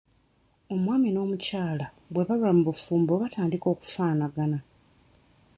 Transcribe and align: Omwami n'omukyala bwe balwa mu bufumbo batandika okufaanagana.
Omwami 0.73 1.09
n'omukyala 1.11 1.85
bwe 2.13 2.23
balwa 2.27 2.51
mu 2.55 2.61
bufumbo 2.67 3.11
batandika 3.21 3.67
okufaanagana. 3.73 4.59